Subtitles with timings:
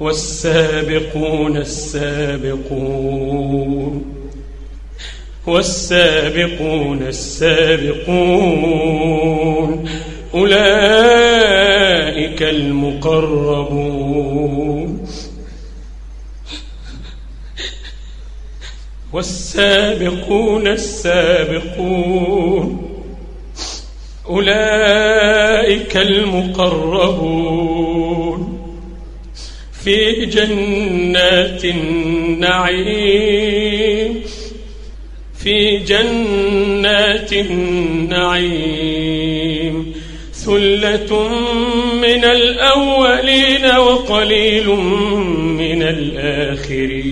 [0.00, 2.98] والسابقون السابقون
[5.46, 8.48] والسابقون السابقون
[10.34, 11.62] أولئك
[12.42, 13.98] المقربون
[19.12, 22.08] والسابقون السابقون
[24.28, 27.77] أولئك المقربون
[29.88, 33.28] في جنات النعيم
[35.44, 38.58] في جنات النعيم.
[40.34, 41.28] ثلة
[42.02, 44.68] من الأولين وقليل
[45.60, 47.08] من الآخرين.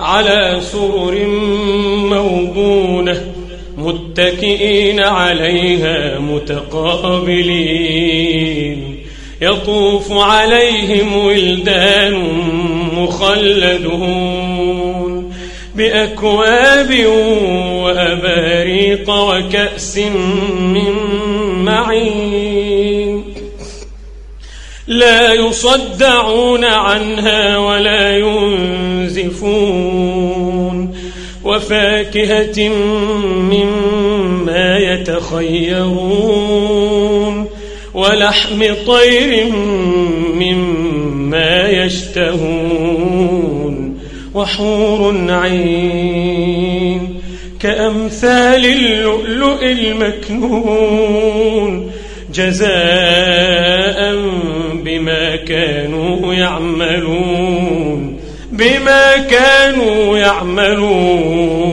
[0.00, 1.26] على سرر
[2.08, 3.32] موضونة
[3.78, 7.32] متكئين عليها متقابلين.
[9.42, 12.14] يطوف عليهم ولدان
[12.94, 14.52] مخلدون
[15.74, 17.06] بأكواب
[17.82, 19.98] وأباريق وكأس
[20.58, 20.94] من
[21.64, 23.24] معين.
[24.86, 29.52] لا يصدعون عنها ولا ينزفون.
[31.44, 32.68] وفاكهة
[33.50, 36.42] مما يتخيرون.
[37.94, 39.52] ولحم طير
[40.34, 43.22] مما يشتهون
[44.34, 47.22] وحور عين
[47.60, 50.92] كأمثال اللؤلؤ المكنون
[52.34, 54.16] جزاء
[54.84, 58.20] بما كانوا يعملون
[58.52, 61.72] بما كانوا يعملون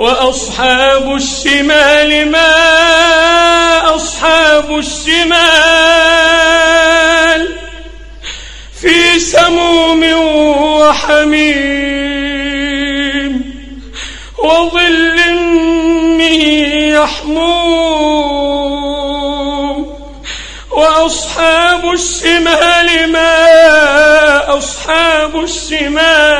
[0.00, 2.56] وأصحاب الشمال ما
[3.96, 5.40] أصحاب الشمال
[8.80, 10.02] في سموم
[10.80, 11.90] وحميم
[14.38, 15.34] وظل
[16.18, 16.34] من
[16.96, 18.40] يحموم
[20.70, 26.39] وأصحاب الشمال ما أصحاب الشمال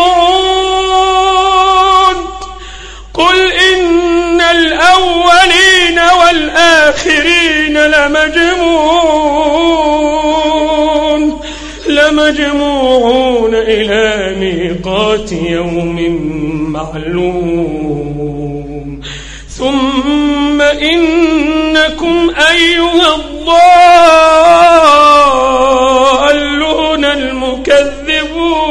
[7.05, 9.01] والآخرين لمجموعون
[11.87, 15.97] لمجموعون إلى ميقات يوم
[16.71, 18.21] معلوم.
[19.49, 23.45] ثم إنكم أيها الضالون
[27.05, 28.61] المكذبون.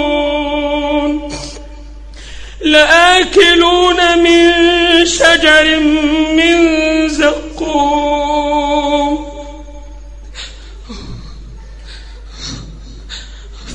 [2.60, 4.50] لآكلون من
[5.06, 5.80] شجر
[6.36, 6.89] من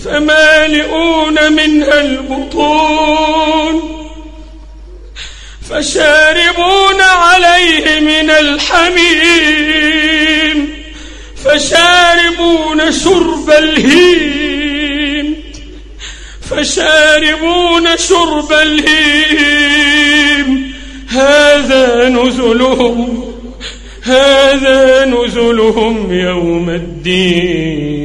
[0.05, 3.81] فمالئون منها البطون
[5.69, 9.75] فشاربون عليه من الحميم
[11.45, 15.35] فشاربون شرب الهيم
[16.49, 19.95] فشاربون شرب الهيم
[21.09, 23.23] هذا نزلهم
[24.03, 28.04] هذا نزلهم يوم الدين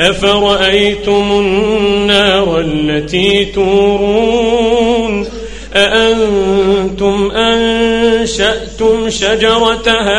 [0.00, 5.26] أفرأيتم النار التي تورون
[5.74, 10.18] أأنتم أنشأتم شجرتها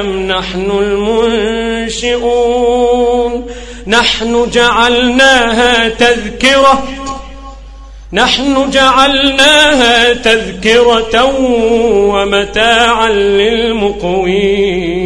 [0.00, 0.70] أم نحن
[1.90, 3.46] المنشئون
[3.86, 6.82] نحن جعلناها تذكرة
[8.12, 11.24] نحن جعلناها تذكرة
[12.12, 15.05] ومتاعا للمقوين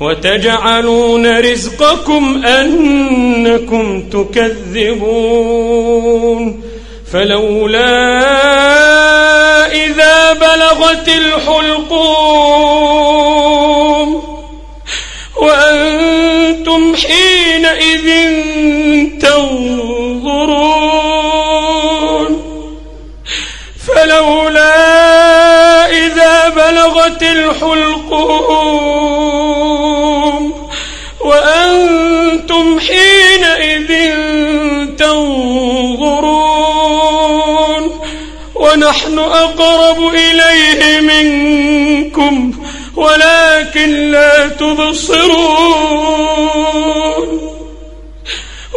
[0.00, 5.50] وتجعلون رزقكم أنكم تكذبون
[7.12, 8.10] فلولا
[9.72, 12.50] إذا بلغت الحلقوم
[15.36, 18.30] وأنتم حينئذ
[19.20, 20.70] تنظرون
[23.86, 24.76] فلولا
[25.90, 27.99] إذا بلغت الحلقوم
[38.80, 42.52] ونحن أقرب إليه منكم
[42.96, 45.20] ولكن لا تبصرون.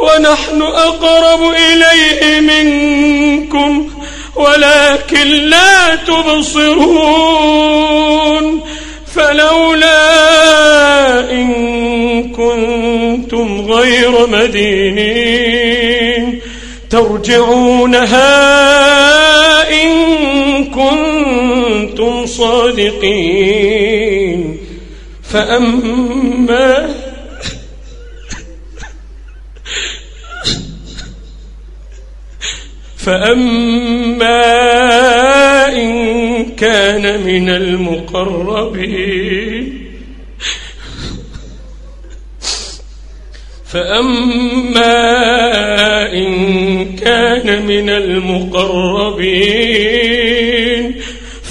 [0.02, 3.90] ونحن أقرب إليه منكم
[4.36, 7.14] ولكن لا تبصرون.
[9.16, 10.02] فلولا
[11.32, 15.64] إن كنتم غير مدينين
[16.90, 18.34] ترجعونها
[20.75, 23.84] كنتم صادقين.
[25.24, 26.89] فأما
[32.98, 34.44] فأما
[35.68, 39.24] إن كان من المقربين.
[43.65, 44.94] فأما
[46.13, 50.23] إن كان من المقربين.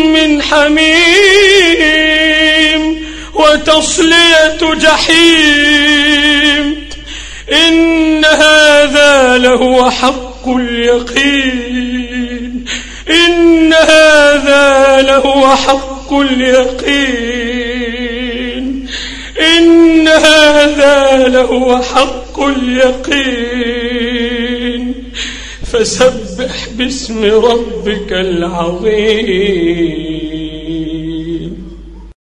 [0.06, 1.12] من حميم.
[3.34, 6.12] وتصلية جحيم.
[7.52, 12.02] إن هذا لهو حق اليقين.
[13.72, 17.46] إن هذا لهو حق اليقين.
[19.58, 23.82] إن هذا لهو حق اليقين.
[25.72, 30.31] فسبح باسم ربك العظيم.